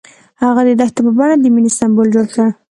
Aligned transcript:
هغه 0.43 0.61
د 0.67 0.69
دښته 0.79 1.01
په 1.05 1.11
بڼه 1.17 1.35
د 1.39 1.45
مینې 1.53 1.71
سمبول 1.79 2.07
جوړ 2.15 2.25
کړ. 2.35 2.47